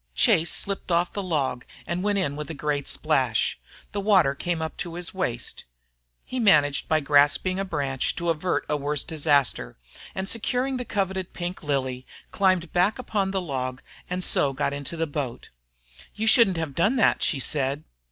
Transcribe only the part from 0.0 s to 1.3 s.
Chase slipped off the